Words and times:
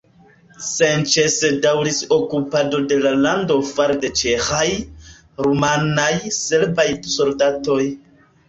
Senĉese 0.67 1.51
daŭris 1.65 1.99
okupado 2.17 2.79
de 2.93 2.97
la 3.05 3.11
lando 3.27 3.57
fare 3.73 3.99
de 4.07 4.11
ĉeĥaj, 4.23 4.65
rumanaj, 5.49 6.11
serbaj 6.41 6.89
soldatoj. 7.19 7.83